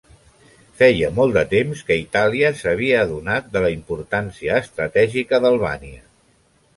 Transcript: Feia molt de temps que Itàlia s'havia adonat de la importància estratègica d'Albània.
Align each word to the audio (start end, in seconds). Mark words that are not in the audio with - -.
Feia 0.77 1.09
molt 1.17 1.35
de 1.39 1.41
temps 1.51 1.83
que 1.89 1.97
Itàlia 2.03 2.49
s'havia 2.61 3.03
adonat 3.07 3.51
de 3.57 3.63
la 3.67 3.71
importància 3.75 4.57
estratègica 4.65 5.41
d'Albània. 5.45 6.01